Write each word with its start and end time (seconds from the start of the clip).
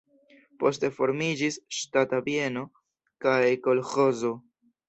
Poste 0.63 0.89
formiĝis 0.95 1.59
ŝtata 1.81 2.21
bieno 2.31 2.65
kaj 3.27 3.39
kolĥozo. 3.69 4.35